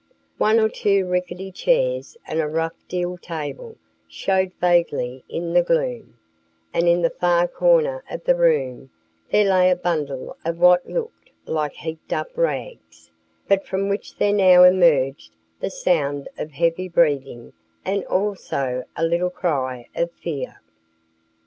One 0.39 0.59
or 0.59 0.67
two 0.67 1.05
rickety 1.07 1.51
chairs 1.51 2.17
and 2.25 2.39
a 2.39 2.47
rough 2.47 2.73
deal 2.87 3.19
table 3.19 3.77
showed 4.07 4.51
vaguely 4.59 5.23
in 5.29 5.53
the 5.53 5.61
gloom, 5.61 6.17
and 6.73 6.87
in 6.87 7.03
the 7.03 7.11
far 7.11 7.47
corner 7.47 8.03
of 8.09 8.23
the 8.23 8.33
room 8.33 8.89
there 9.29 9.47
lay 9.47 9.69
a 9.69 9.75
bundle 9.75 10.37
of 10.43 10.57
what 10.57 10.89
looked 10.89 11.29
like 11.45 11.73
heaped 11.73 12.13
up 12.13 12.35
rags, 12.35 13.11
but 13.47 13.63
from 13.67 13.89
which 13.89 14.15
there 14.15 14.33
now 14.33 14.63
emerged 14.63 15.35
the 15.59 15.69
sound 15.69 16.27
of 16.35 16.49
heavy 16.49 16.89
breathing 16.89 17.53
and 17.85 18.03
also 18.05 18.85
a 18.95 19.03
little 19.05 19.29
cry 19.29 19.85
of 19.95 20.11
fear. 20.13 20.61